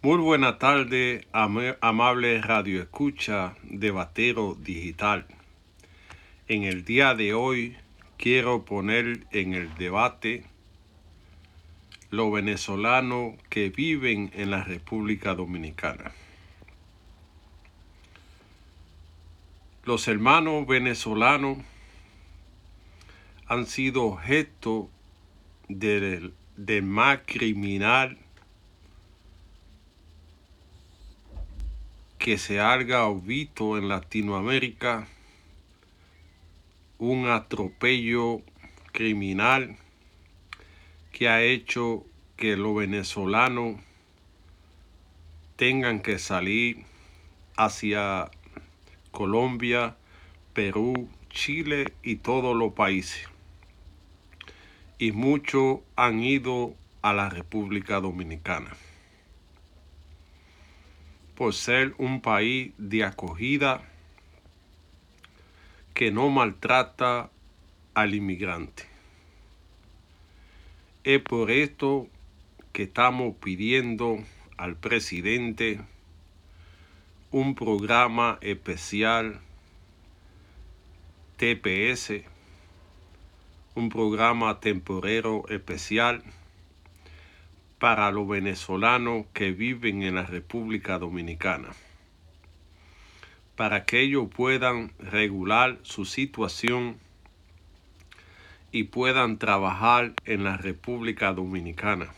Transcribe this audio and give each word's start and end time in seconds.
Muy 0.00 0.18
buena 0.18 0.58
tarde, 0.58 1.26
amable 1.32 2.40
radio 2.40 2.80
escucha 2.80 3.56
de 3.64 3.90
Batero 3.90 4.54
Digital. 4.54 5.26
En 6.46 6.62
el 6.62 6.84
día 6.84 7.16
de 7.16 7.34
hoy 7.34 7.76
quiero 8.16 8.64
poner 8.64 9.26
en 9.32 9.54
el 9.54 9.74
debate 9.74 10.44
los 12.10 12.30
venezolanos 12.30 13.34
que 13.48 13.70
viven 13.70 14.30
en 14.34 14.52
la 14.52 14.62
República 14.62 15.34
Dominicana. 15.34 16.12
Los 19.82 20.06
hermanos 20.06 20.64
venezolanos 20.68 21.58
han 23.48 23.66
sido 23.66 24.04
objeto 24.04 24.90
del, 25.68 26.34
del 26.56 26.84
más 26.84 27.18
criminal 27.26 28.16
que 32.28 32.36
se 32.36 32.60
haya 32.60 33.08
visto 33.08 33.78
en 33.78 33.88
Latinoamérica 33.88 35.08
un 36.98 37.26
atropello 37.26 38.42
criminal 38.92 39.78
que 41.10 41.30
ha 41.30 41.40
hecho 41.40 42.04
que 42.36 42.58
los 42.58 42.76
venezolanos 42.76 43.80
tengan 45.56 46.00
que 46.00 46.18
salir 46.18 46.84
hacia 47.56 48.30
Colombia, 49.10 49.96
Perú, 50.52 51.08
Chile 51.30 51.94
y 52.02 52.16
todos 52.16 52.54
los 52.54 52.74
países. 52.74 53.26
Y 54.98 55.12
muchos 55.12 55.78
han 55.96 56.22
ido 56.22 56.74
a 57.00 57.14
la 57.14 57.30
República 57.30 58.00
Dominicana 58.00 58.76
por 61.38 61.54
ser 61.54 61.94
un 61.98 62.20
país 62.20 62.72
de 62.78 63.04
acogida 63.04 63.80
que 65.94 66.10
no 66.10 66.30
maltrata 66.30 67.30
al 67.94 68.16
inmigrante. 68.16 68.86
Es 71.04 71.22
por 71.22 71.52
esto 71.52 72.08
que 72.72 72.82
estamos 72.82 73.36
pidiendo 73.36 74.18
al 74.56 74.74
presidente 74.74 75.80
un 77.30 77.54
programa 77.54 78.38
especial 78.40 79.38
TPS, 81.36 82.24
un 83.76 83.90
programa 83.90 84.58
temporero 84.58 85.44
especial 85.50 86.24
para 87.78 88.10
los 88.10 88.26
venezolanos 88.26 89.26
que 89.32 89.52
viven 89.52 90.02
en 90.02 90.16
la 90.16 90.24
República 90.24 90.98
Dominicana, 90.98 91.68
para 93.56 93.84
que 93.84 94.00
ellos 94.00 94.28
puedan 94.34 94.92
regular 94.98 95.78
su 95.82 96.04
situación 96.04 96.96
y 98.72 98.84
puedan 98.84 99.38
trabajar 99.38 100.12
en 100.24 100.44
la 100.44 100.56
República 100.56 101.32
Dominicana. 101.32 102.08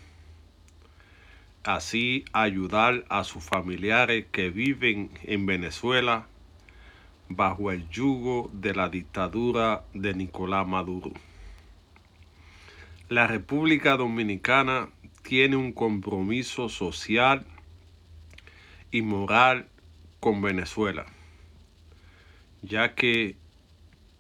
Así 1.63 2.25
ayudar 2.33 3.05
a 3.11 3.23
sus 3.25 3.45
familiares 3.45 4.27
que 4.33 4.49
viven 4.51 5.11
en 5.25 5.45
Venezuela 5.45 6.27
bajo 7.29 7.71
el 7.71 7.89
yugo 7.91 8.51
de 8.55 8.75
la 8.75 8.89
dictadura 8.89 9.85
de 9.93 10.15
Nicolás 10.15 10.67
Maduro. 10.67 11.13
La 13.11 13.27
República 13.27 13.97
Dominicana 13.97 14.89
tiene 15.23 15.57
un 15.57 15.73
compromiso 15.73 16.69
social 16.69 17.47
y 18.91 19.03
moral 19.03 19.69
con 20.19 20.43
Venezuela, 20.43 21.07
ya 22.63 22.95
que 22.95 23.37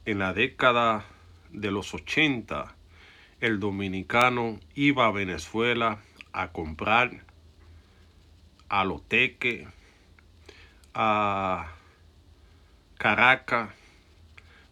en 0.04 0.18
la 0.18 0.32
década 0.32 1.04
de 1.50 1.70
los 1.70 1.94
80 1.94 2.74
el 3.40 3.58
dominicano 3.58 4.60
iba 4.74 5.06
a 5.06 5.10
Venezuela 5.10 6.00
a 6.32 6.48
comprar 6.52 7.24
a 8.68 8.86
a 10.92 11.72
Caracas, 12.98 13.70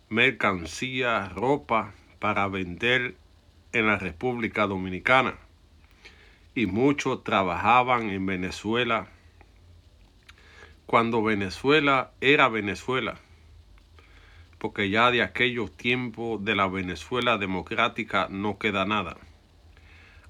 mercancía, 0.09 1.29
ropa 1.31 1.93
para 2.19 2.47
vender 2.49 3.17
en 3.73 3.87
la 3.87 3.99
República 3.99 4.67
Dominicana 4.67 5.39
y 6.55 6.67
muchos 6.67 7.25
trabajaban 7.25 8.11
en 8.11 8.27
Venezuela 8.27 9.09
cuando 10.87 11.23
Venezuela 11.23 12.13
era 12.21 12.49
Venezuela, 12.49 13.19
porque 14.59 14.91
ya 14.91 15.11
de 15.11 15.23
aquellos 15.23 15.77
tiempos 15.77 16.43
de 16.45 16.57
la 16.57 16.67
Venezuela 16.67 17.37
democrática 17.37 18.29
no 18.31 18.59
queda 18.59 18.87
nada. 18.87 19.19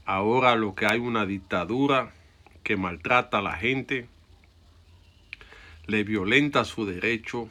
Ahora 0.04 0.56
lo 0.56 0.74
que 0.74 0.86
hay 0.86 0.98
una 0.98 1.26
dictadura 1.26 2.12
que 2.64 2.76
maltrata 2.76 3.38
a 3.38 3.42
la 3.42 3.56
gente, 3.56 4.08
le 5.86 6.02
violenta 6.02 6.64
su 6.64 6.84
derecho, 6.86 7.48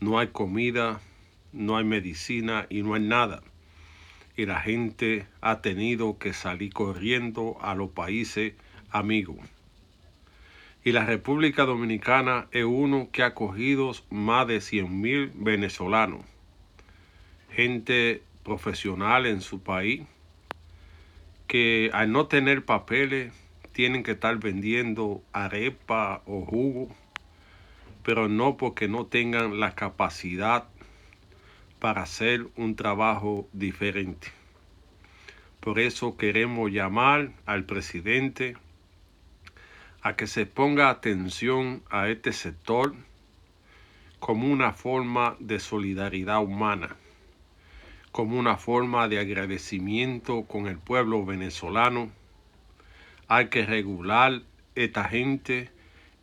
no 0.00 0.18
hay 0.18 0.28
comida, 0.28 1.00
no 1.52 1.76
hay 1.76 1.84
medicina 1.84 2.66
y 2.70 2.82
no 2.82 2.94
hay 2.94 3.02
nada 3.02 3.42
y 4.36 4.46
la 4.46 4.60
gente 4.60 5.26
ha 5.40 5.60
tenido 5.60 6.18
que 6.18 6.32
salir 6.32 6.72
corriendo 6.72 7.56
a 7.60 7.74
los 7.74 7.90
países 7.90 8.54
amigos. 8.90 9.38
Y 10.84 10.92
la 10.92 11.06
República 11.06 11.64
Dominicana 11.64 12.46
es 12.50 12.64
uno 12.64 13.08
que 13.10 13.22
ha 13.22 13.26
acogido 13.26 13.92
más 14.10 14.46
de 14.46 14.58
100.000 14.58 15.32
venezolanos, 15.34 16.26
gente 17.50 18.22
profesional 18.42 19.24
en 19.26 19.40
su 19.40 19.62
país, 19.62 20.02
que 21.46 21.90
al 21.92 22.12
no 22.12 22.26
tener 22.26 22.64
papeles 22.64 23.32
tienen 23.72 24.02
que 24.02 24.12
estar 24.12 24.36
vendiendo 24.38 25.22
arepa 25.32 26.22
o 26.26 26.44
jugo, 26.44 26.88
pero 28.02 28.28
no 28.28 28.56
porque 28.56 28.86
no 28.86 29.06
tengan 29.06 29.60
la 29.60 29.74
capacidad 29.74 30.68
para 31.84 32.00
hacer 32.00 32.46
un 32.56 32.76
trabajo 32.76 33.46
diferente. 33.52 34.28
Por 35.60 35.78
eso 35.78 36.16
queremos 36.16 36.70
llamar 36.70 37.32
al 37.44 37.64
presidente 37.64 38.56
a 40.00 40.16
que 40.16 40.26
se 40.26 40.46
ponga 40.46 40.88
atención 40.88 41.82
a 41.90 42.08
este 42.08 42.32
sector 42.32 42.94
como 44.18 44.50
una 44.50 44.72
forma 44.72 45.36
de 45.40 45.60
solidaridad 45.60 46.42
humana, 46.42 46.96
como 48.12 48.38
una 48.38 48.56
forma 48.56 49.06
de 49.06 49.18
agradecimiento 49.18 50.44
con 50.44 50.68
el 50.68 50.78
pueblo 50.78 51.26
venezolano. 51.26 52.10
Hay 53.28 53.48
que 53.48 53.66
regular 53.66 54.40
esta 54.74 55.04
gente 55.04 55.70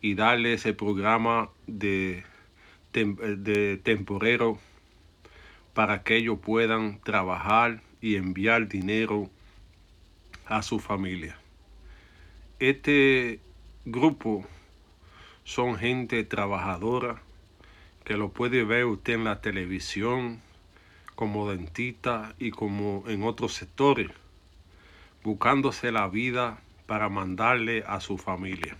y 0.00 0.16
darle 0.16 0.54
ese 0.54 0.74
programa 0.74 1.50
de, 1.68 2.24
de 2.92 3.76
temporero 3.76 4.58
para 5.74 6.02
que 6.02 6.16
ellos 6.16 6.38
puedan 6.40 7.00
trabajar 7.00 7.82
y 8.00 8.16
enviar 8.16 8.68
dinero 8.68 9.30
a 10.46 10.62
su 10.62 10.78
familia. 10.80 11.38
Este 12.58 13.40
grupo 13.84 14.44
son 15.44 15.76
gente 15.76 16.24
trabajadora 16.24 17.22
que 18.04 18.16
lo 18.16 18.30
puede 18.30 18.64
ver 18.64 18.84
usted 18.84 19.14
en 19.14 19.24
la 19.24 19.40
televisión 19.40 20.40
como 21.14 21.50
dentista 21.50 22.34
y 22.38 22.50
como 22.50 23.04
en 23.06 23.22
otros 23.22 23.54
sectores, 23.54 24.10
buscándose 25.22 25.92
la 25.92 26.08
vida 26.08 26.60
para 26.86 27.08
mandarle 27.08 27.84
a 27.86 28.00
su 28.00 28.18
familia. 28.18 28.76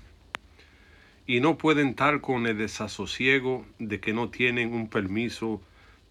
Y 1.27 1.41
no 1.41 1.57
pueden 1.57 1.89
estar 1.89 2.21
con 2.21 2.47
el 2.47 2.59
desasosiego 2.59 3.65
de 3.79 4.01
que 4.01 4.13
no 4.13 4.29
tienen 4.29 4.75
un 4.75 4.89
permiso 4.89 5.61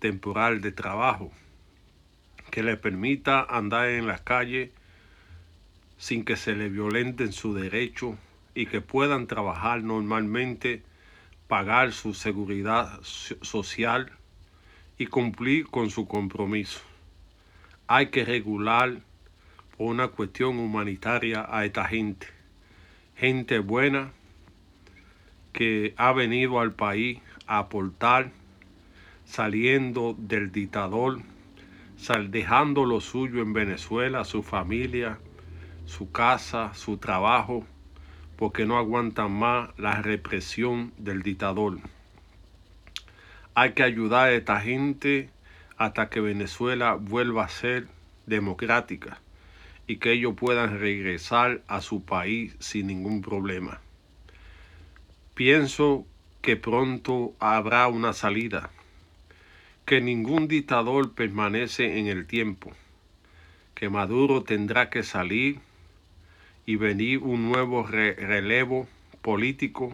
temporal 0.02 0.60
de 0.60 0.74
trabajo 0.74 1.32
que 2.50 2.64
le 2.64 2.76
permita 2.76 3.42
andar 3.42 3.88
en 3.88 4.08
las 4.08 4.20
calles 4.22 4.72
sin 5.98 6.26
que 6.26 6.36
se 6.36 6.56
le 6.56 6.68
violenten 6.68 7.32
su 7.32 7.54
derecho 7.54 8.18
y 8.54 8.66
que 8.66 8.82
puedan 8.82 9.28
trabajar 9.28 9.84
normalmente, 9.84 10.84
pagar 11.48 11.94
su 11.94 12.14
seguridad 12.14 13.00
social 13.04 14.12
y 14.98 15.06
cumplir 15.06 15.68
con 15.68 15.90
su 15.90 16.08
compromiso. 16.08 16.82
Hay 17.88 18.08
que 18.08 18.26
regular 18.26 19.02
por 19.78 19.88
una 19.88 20.10
cuestión 20.10 20.58
humanitaria 20.58 21.46
a 21.48 21.64
esta 21.64 21.86
gente. 21.86 22.28
Gente 23.16 23.60
buena 23.60 24.12
que 25.54 25.94
ha 25.98 26.12
venido 26.12 26.60
al 26.60 26.74
país 26.74 27.20
a 27.46 27.60
aportar 27.60 28.32
saliendo 29.32 30.14
del 30.18 30.52
dictador, 30.52 31.22
dejando 32.28 32.84
lo 32.84 33.00
suyo 33.00 33.42
en 33.42 33.54
Venezuela, 33.54 34.26
su 34.26 34.44
familia, 34.44 35.20
su 35.86 36.12
casa, 36.12 36.74
su 36.74 36.98
trabajo, 36.98 37.66
porque 38.36 38.66
no 38.66 38.78
aguantan 38.78 39.32
más 39.32 39.70
la 39.78 40.02
represión 40.02 40.92
del 40.98 41.22
dictador. 41.22 41.80
Hay 43.56 43.72
que 43.72 43.84
ayudar 43.84 44.28
a 44.28 44.34
esta 44.34 44.60
gente 44.60 45.30
hasta 45.78 46.10
que 46.10 46.20
Venezuela 46.20 46.96
vuelva 46.96 47.46
a 47.46 47.50
ser 47.50 47.88
democrática 48.26 49.22
y 49.88 49.96
que 49.96 50.12
ellos 50.12 50.34
puedan 50.36 50.78
regresar 50.78 51.62
a 51.70 51.80
su 51.80 52.04
país 52.04 52.58
sin 52.60 52.88
ningún 52.88 53.22
problema. 53.22 53.80
Pienso 55.36 56.06
que 56.42 56.58
pronto 56.58 57.34
habrá 57.40 57.88
una 57.88 58.12
salida, 58.12 58.72
que 59.92 60.00
ningún 60.00 60.48
dictador 60.48 61.12
permanece 61.16 62.00
en 62.00 62.08
el 62.08 62.26
tiempo, 62.26 62.72
que 63.76 63.90
Maduro 63.90 64.42
tendrá 64.42 64.90
que 64.90 65.04
salir 65.04 65.60
y 66.66 66.78
venir 66.78 67.18
un 67.18 67.52
nuevo 67.52 67.84
relevo 67.86 68.88
político 69.22 69.94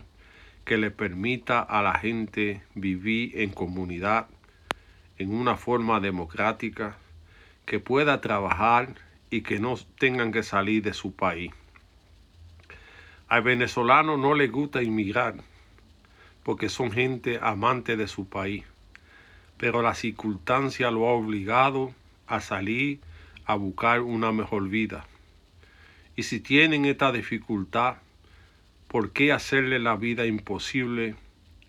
que 0.66 0.78
le 0.78 0.92
permita 0.92 1.62
a 1.62 1.82
la 1.82 1.98
gente 1.98 2.62
vivir 2.76 3.42
en 3.42 3.50
comunidad, 3.50 4.28
en 5.18 5.34
una 5.34 5.58
forma 5.58 6.00
democrática, 6.00 6.96
que 7.66 7.80
pueda 7.80 8.22
trabajar 8.22 8.94
y 9.32 9.42
que 9.42 9.58
no 9.58 9.78
tengan 9.98 10.32
que 10.32 10.44
salir 10.44 10.84
de 10.84 10.94
su 10.94 11.16
país. 11.16 11.52
Al 13.28 13.42
venezolano 13.42 14.16
no 14.16 14.36
le 14.36 14.48
gusta 14.48 14.84
inmigrar 14.84 15.38
porque 16.44 16.70
son 16.70 16.92
gente 16.92 17.40
amante 17.42 17.98
de 17.98 18.08
su 18.08 18.30
país, 18.30 18.64
pero 19.57 19.81
la 19.81 19.94
circunstancia 19.95 20.92
lo 20.92 21.07
ha 21.07 21.13
obligado 21.13 21.94
a 22.27 22.42
salir 22.42 23.00
a 23.45 23.56
buscar 23.56 24.01
una 24.01 24.31
mejor 24.31 24.69
vida. 24.69 25.06
Y 26.15 26.24
si 26.24 26.39
tienen 26.39 26.86
esta 26.86 27.12
dificultad, 27.12 27.98
¿por 28.88 29.12
qué 29.12 29.31
hacerle 29.31 29.80
la 29.80 29.95
vida 29.95 30.25
imposible 30.25 31.15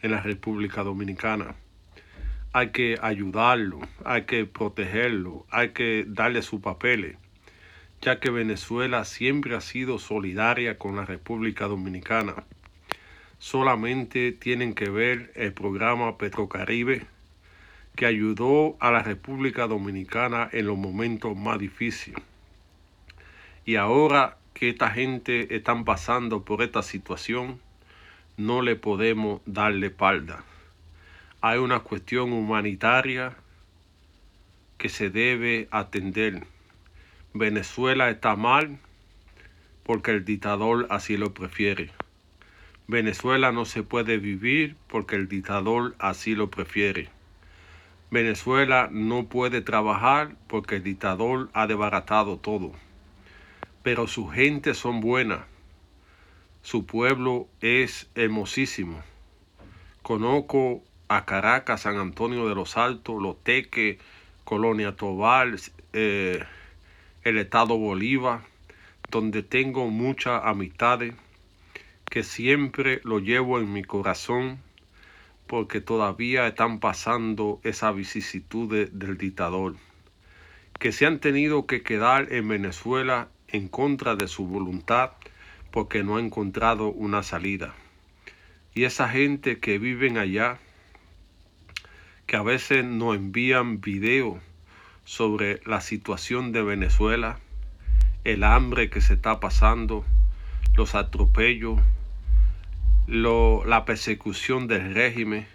en 0.02 0.11
la 0.11 0.20
República 0.20 0.82
Dominicana? 0.82 1.55
Hay 2.52 2.70
que 2.70 2.99
ayudarlo, 3.00 3.81
hay 4.05 4.23
que 4.23 4.46
protegerlo, 4.46 5.46
hay 5.50 5.70
que 5.70 6.05
darle 6.08 6.43
sus 6.43 6.61
papeles 6.61 7.17
ya 8.00 8.20
que 8.20 8.31
Venezuela 8.31 9.05
siempre 9.05 9.56
ha 9.56 9.61
sido 9.61 9.99
solidaria 9.99 10.79
con 10.79 10.96
la 10.96 11.05
República 11.05 11.67
Dominicana. 11.67 12.44
Solamente 13.38 14.32
tienen 14.32 14.75
que 14.75 14.88
ver 14.88 15.32
el 15.35 15.52
programa 15.52 16.17
Petrocaribe 16.19 17.06
que 17.99 18.06
ayudó 18.06 18.77
a 18.79 18.93
la 18.93 19.03
República 19.03 19.67
Dominicana 19.67 20.49
en 20.53 20.67
los 20.67 20.79
momentos 20.79 21.37
más 21.37 21.59
difíciles. 21.59 22.23
Y 23.67 23.75
ahora 23.75 24.37
que 24.55 24.69
esta 24.69 24.89
gente 24.93 25.56
están 25.56 25.85
pasando 25.85 26.45
por 26.45 26.62
esta 26.62 26.85
situación, 26.85 27.59
no 28.37 28.62
le 28.62 28.77
podemos 28.77 29.41
darle 29.47 29.89
espalda. 29.89 30.45
Hay 31.41 31.59
una 31.59 31.81
cuestión 31.81 32.33
humanitaria 32.33 33.37
que 34.77 34.91
se 34.91 35.11
debe 35.11 35.67
atender 35.73 36.47
Venezuela 37.35 38.11
está 38.11 38.37
mal 38.37 38.79
porque 39.83 40.12
el 40.12 40.25
dictador 40.25 40.87
así 40.89 41.17
lo 41.17 41.35
prefiere. 41.35 41.91
Venezuela 42.87 43.50
no 43.50 43.65
se 43.65 43.83
puede 43.83 44.19
vivir 44.19 44.77
porque 44.87 45.17
el 45.17 45.27
dictador 45.27 45.97
así 45.99 46.37
lo 46.37 46.49
prefiere. 46.49 47.18
Venezuela 48.11 48.89
no 48.91 49.27
puede 49.27 49.61
trabajar 49.61 50.35
porque 50.47 50.77
el 50.77 50.83
dictador 50.83 51.51
ha 51.53 51.67
desbaratado 51.67 52.39
todo. 52.39 52.73
Pero 53.83 54.07
su 54.07 54.29
gente 54.29 54.73
son 54.73 55.01
buenas. 55.01 55.41
Su 56.63 56.87
pueblo 56.87 57.49
es 57.61 58.09
hermosísimo. 58.15 59.03
Conozco 60.03 60.83
a 61.09 61.27
Caracas, 61.27 61.83
San 61.83 61.99
Antonio 61.99 62.49
de 62.49 62.55
los 62.55 62.79
Altos, 62.79 63.21
Los 63.21 63.37
Colonia 64.45 64.97
Tobal, 64.97 65.61
eh, 65.93 66.43
el 67.25 67.37
estado 67.37 67.77
Bolívar, 67.77 68.41
donde 69.11 69.43
tengo 69.43 69.89
muchas 69.89 70.41
amistades 70.45 71.15
que 72.07 72.23
siempre 72.23 73.03
lo 73.05 73.19
llevo 73.19 73.59
en 73.59 73.71
mi 73.71 73.85
corazón 73.85 74.61
porque 75.49 75.81
todavía 75.81 76.47
están 76.47 76.79
pasando 76.79 77.61
esa 77.65 77.91
vicisitud 77.91 78.89
del 78.93 79.19
dictador, 79.19 79.77
que 80.79 80.93
se 80.93 81.06
han 81.06 81.19
tenido 81.19 81.67
que 81.67 81.83
quedar 81.83 82.33
en 82.33 82.47
Venezuela 82.47 83.29
en 83.49 83.69
contra 83.69 84.15
de 84.15 84.29
su 84.29 84.47
voluntad 84.47 85.12
porque 85.73 86.05
no 86.05 86.17
ha 86.17 86.21
encontrado 86.21 86.89
una 86.89 87.23
salida. 87.23 87.75
Y 88.75 88.85
esa 88.85 89.09
gente 89.09 89.59
que 89.59 89.79
viven 89.79 90.19
allá, 90.19 90.59
que 92.27 92.37
a 92.37 92.43
veces 92.43 92.85
nos 92.85 93.17
envían 93.17 93.81
videos 93.81 94.39
sobre 95.05 95.61
la 95.65 95.81
situación 95.81 96.53
de 96.53 96.62
Venezuela, 96.62 97.41
el 98.25 98.45
hambre 98.45 98.91
que 98.91 99.00
se 99.00 99.15
está 99.15 99.41
pasando, 99.41 100.05
los 100.75 100.95
atropellos, 100.95 101.81
la 103.09 103.87
persecución 103.87 104.67
del 104.67 104.93
régimen, 104.95 105.47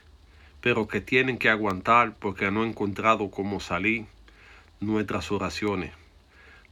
pero 0.60 0.88
que 0.88 1.02
tienen 1.02 1.38
que 1.38 1.50
aguantar 1.50 2.16
porque 2.18 2.50
no 2.50 2.64
han 2.64 2.70
encontrado 2.70 3.30
cómo 3.30 3.60
salir 3.60 4.06
nuestras 4.80 5.32
oraciones. 5.32 5.92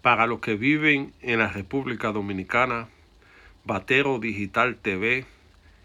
Para 0.01 0.25
los 0.25 0.39
que 0.39 0.55
viven 0.55 1.13
en 1.21 1.37
la 1.37 1.49
República 1.49 2.11
Dominicana, 2.11 2.87
Batero 3.63 4.17
Digital 4.17 4.75
TV 4.75 5.25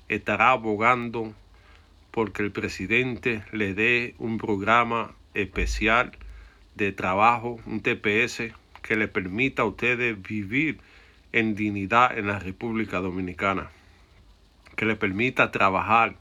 estará 0.09 0.53
abogando 0.53 1.35
porque 2.11 2.43
el 2.43 2.51
presidente 2.51 3.43
le 3.53 3.75
dé 3.75 4.15
un 4.17 4.39
programa 4.39 5.15
especial 5.35 6.13
de 6.75 6.93
trabajo, 6.93 7.61
un 7.67 7.83
TPS 7.83 8.55
que 8.81 8.97
le 8.97 9.09
permita 9.09 9.61
a 9.61 9.67
ustedes 9.67 10.23
vivir 10.23 10.79
en 11.33 11.55
dignidad 11.55 12.17
en 12.17 12.29
la 12.29 12.39
República 12.39 13.01
Dominicana, 13.01 13.69
que 14.77 14.87
le 14.87 14.95
permita 14.95 15.51
trabajar, 15.51 16.17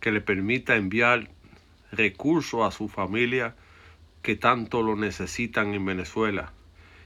que 0.00 0.10
le 0.10 0.20
permita 0.20 0.76
enviar 0.76 1.28
recursos 1.92 2.66
a 2.66 2.70
su 2.70 2.88
familia 2.88 3.54
que 4.22 4.34
tanto 4.36 4.82
lo 4.82 4.96
necesitan 4.96 5.74
en 5.74 5.84
Venezuela, 5.84 6.52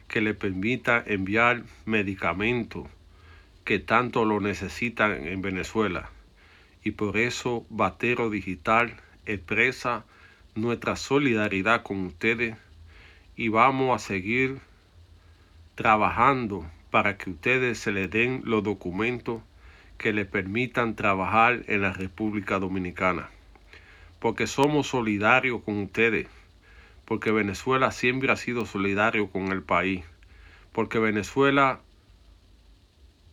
que 0.08 0.20
le 0.20 0.34
permita 0.34 1.02
enviar 1.06 1.64
medicamentos 1.84 2.88
que 3.64 3.80
tanto 3.80 4.24
lo 4.24 4.40
necesitan 4.40 5.26
en 5.26 5.42
Venezuela. 5.42 6.08
Y 6.84 6.93
por 6.93 7.16
eso 7.16 7.66
Batero 7.69 8.31
Digital 8.31 8.94
expresa 9.26 10.05
nuestra 10.55 10.94
solidaridad 10.94 11.82
con 11.82 12.06
ustedes 12.06 12.56
y 13.34 13.48
vamos 13.48 13.94
a 13.94 13.98
seguir 13.98 14.60
trabajando 15.74 16.64
para 16.90 17.19
que 17.19 17.31
ustedes 17.31 17.81
se 17.81 17.90
les 17.90 18.08
den 18.08 18.43
los 18.44 18.62
documentos 18.62 19.43
que 19.98 20.12
les 20.12 20.26
permitan 20.26 20.94
trabajar 20.94 21.62
en 21.69 21.82
la 21.82 21.93
República 21.93 22.58
Dominicana. 22.58 23.31
Porque 24.19 24.46
somos 24.46 24.88
solidarios 24.88 25.62
con 25.62 25.79
ustedes. 25.79 26.29
Porque 27.05 27.31
Venezuela 27.31 27.93
siempre 27.93 28.32
ha 28.32 28.36
sido 28.36 28.67
solidario 28.67 29.31
con 29.31 29.53
el 29.53 29.62
país. 29.62 30.05
Porque 30.72 30.98
Venezuela 30.98 31.81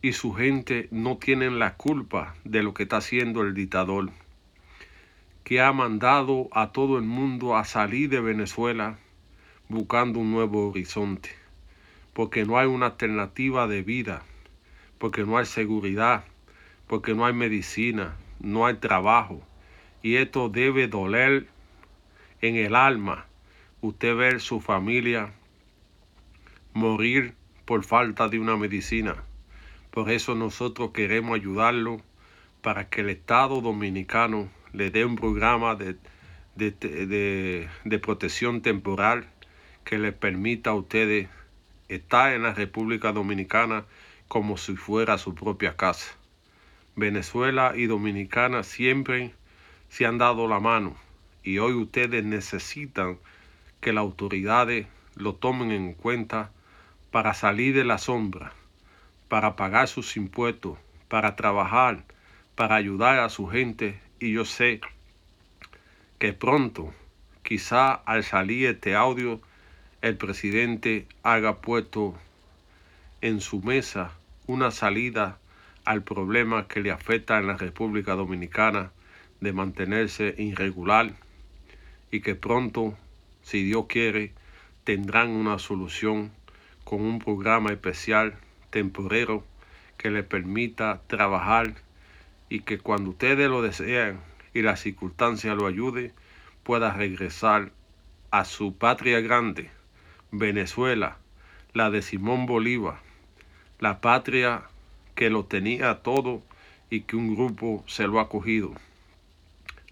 y 0.02 0.12
su 0.12 0.34
gente 0.34 0.88
no 0.90 1.16
tienen 1.16 1.58
la 1.58 1.76
culpa 1.76 2.34
de 2.44 2.62
lo 2.62 2.74
que 2.74 2.82
está 2.82 2.98
haciendo 2.98 3.42
el 3.42 3.54
dictador. 3.54 4.10
Que 5.44 5.60
ha 5.60 5.72
mandado 5.72 6.48
a 6.52 6.72
todo 6.72 6.98
el 6.98 7.04
mundo 7.04 7.56
a 7.56 7.64
salir 7.64 8.10
de 8.10 8.20
Venezuela 8.20 8.98
buscando 9.68 10.18
un 10.18 10.30
nuevo 10.30 10.68
horizonte, 10.68 11.30
porque 12.12 12.44
no 12.44 12.58
hay 12.58 12.66
una 12.66 12.86
alternativa 12.86 13.66
de 13.66 13.82
vida, 13.82 14.22
porque 14.98 15.24
no 15.24 15.38
hay 15.38 15.46
seguridad, 15.46 16.24
porque 16.86 17.14
no 17.14 17.26
hay 17.26 17.32
medicina, 17.32 18.16
no 18.40 18.66
hay 18.66 18.74
trabajo. 18.74 19.42
Y 20.02 20.16
esto 20.16 20.48
debe 20.48 20.88
doler 20.88 21.46
en 22.40 22.56
el 22.56 22.74
alma. 22.74 23.26
Usted 23.80 24.14
ver 24.16 24.40
su 24.40 24.60
familia 24.60 25.32
morir 26.74 27.34
por 27.64 27.84
falta 27.84 28.28
de 28.28 28.38
una 28.38 28.56
medicina. 28.56 29.16
Por 29.90 30.10
eso 30.10 30.34
nosotros 30.34 30.90
queremos 30.92 31.36
ayudarlo 31.36 32.00
para 32.62 32.88
que 32.88 33.02
el 33.02 33.10
Estado 33.10 33.60
dominicano 33.60 34.48
le 34.72 34.90
dé 34.90 35.04
un 35.04 35.16
programa 35.16 35.76
de, 35.76 35.96
de, 36.56 37.68
de 37.84 37.98
protección 37.98 38.60
temporal 38.60 39.26
que 39.84 39.98
les 39.98 40.14
permita 40.14 40.70
a 40.70 40.74
ustedes 40.74 41.28
estar 41.88 42.32
en 42.32 42.42
la 42.42 42.54
República 42.54 43.12
Dominicana 43.12 43.84
como 44.28 44.56
si 44.56 44.74
fuera 44.76 45.18
su 45.18 45.34
propia 45.34 45.76
casa. 45.76 46.16
Venezuela 46.96 47.72
y 47.74 47.86
Dominicana 47.86 48.62
siempre 48.62 49.34
se 49.88 50.06
han 50.06 50.18
dado 50.18 50.46
la 50.46 50.60
mano 50.60 50.96
y 51.42 51.58
hoy 51.58 51.72
ustedes 51.72 52.24
necesitan 52.24 53.18
que 53.80 53.92
las 53.92 54.02
autoridades 54.02 54.86
lo 55.16 55.34
tomen 55.34 55.72
en 55.72 55.94
cuenta 55.94 56.52
para 57.10 57.34
salir 57.34 57.74
de 57.74 57.84
la 57.84 57.98
sombra, 57.98 58.52
para 59.28 59.56
pagar 59.56 59.88
sus 59.88 60.16
impuestos, 60.16 60.78
para 61.08 61.34
trabajar, 61.34 62.04
para 62.54 62.76
ayudar 62.76 63.18
a 63.18 63.28
su 63.28 63.48
gente 63.48 64.00
y 64.20 64.32
yo 64.32 64.44
sé 64.44 64.80
que 66.20 66.32
pronto, 66.32 66.94
quizá 67.42 67.92
al 67.92 68.22
salir 68.22 68.68
este 68.68 68.94
audio, 68.94 69.40
el 70.00 70.16
presidente 70.16 71.08
haga 71.24 71.56
puesto 71.56 72.14
en 73.20 73.40
su 73.40 73.60
mesa 73.62 74.12
una 74.46 74.70
salida 74.70 75.38
al 75.84 76.02
problema 76.02 76.66
que 76.66 76.80
le 76.80 76.90
afecta 76.90 77.38
en 77.38 77.46
la 77.46 77.56
República 77.56 78.14
Dominicana 78.14 78.92
de 79.40 79.52
mantenerse 79.52 80.34
irregular 80.38 81.12
y 82.10 82.20
que 82.20 82.34
pronto, 82.34 82.96
si 83.42 83.64
Dios 83.64 83.86
quiere, 83.88 84.32
tendrán 84.84 85.30
una 85.30 85.58
solución 85.58 86.32
con 86.84 87.00
un 87.00 87.18
programa 87.18 87.70
especial 87.70 88.34
temporero 88.70 89.44
que 89.96 90.10
le 90.10 90.22
permita 90.22 91.02
trabajar 91.06 91.74
y 92.48 92.60
que 92.60 92.78
cuando 92.78 93.10
ustedes 93.10 93.48
lo 93.48 93.62
desean 93.62 94.20
y 94.52 94.62
la 94.62 94.76
circunstancia 94.76 95.54
lo 95.54 95.66
ayude, 95.66 96.12
pueda 96.62 96.92
regresar 96.92 97.72
a 98.30 98.44
su 98.44 98.76
patria 98.76 99.20
grande, 99.20 99.70
Venezuela, 100.30 101.18
la 101.72 101.90
de 101.90 102.02
Simón 102.02 102.46
Bolívar, 102.46 103.00
la 103.78 104.00
patria 104.00 104.64
que 105.14 105.30
lo 105.30 105.44
tenía 105.44 106.02
todo 106.02 106.42
y 106.90 107.02
que 107.02 107.16
un 107.16 107.34
grupo 107.34 107.84
se 107.86 108.06
lo 108.06 108.20
ha 108.20 108.28
cogido. 108.28 108.72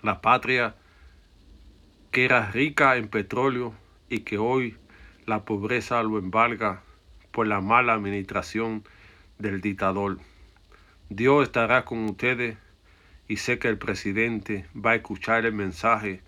La 0.03 0.21
patria 0.21 0.75
que 2.11 2.25
era 2.25 2.51
rica 2.51 2.97
en 2.97 3.09
petróleo 3.09 3.75
y 4.09 4.21
que 4.21 4.39
hoy 4.39 4.77
la 5.25 5.45
pobreza 5.45 6.03
lo 6.03 6.19
embarga 6.19 6.83
por 7.31 7.47
la 7.47 7.61
mala 7.61 7.95
administración 7.95 8.85
del 9.39 9.61
dictador. 9.61 10.19
Dios 11.09 11.45
estará 11.45 11.85
con 11.85 12.05
ustedes 12.05 12.59
y 13.29 13.39
sé 13.39 13.59
que 13.59 13.69
el 13.69 13.79
presidente 13.79 14.67
va 14.75 14.91
a 14.91 14.97
escuchar 14.97 15.47
el 15.47 15.55
mensaje 15.55 16.21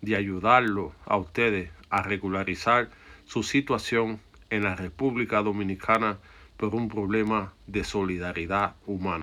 de 0.00 0.16
ayudarlo 0.16 0.94
a 1.06 1.16
ustedes 1.16 1.70
a 1.90 2.02
regularizar 2.02 2.90
su 3.24 3.42
situación 3.42 4.20
en 4.50 4.64
la 4.64 4.76
República 4.76 5.42
Dominicana 5.42 6.18
por 6.62 6.76
un 6.76 6.88
problema 6.88 7.54
de 7.66 7.82
solidaridad 7.82 8.76
humana. 8.86 9.18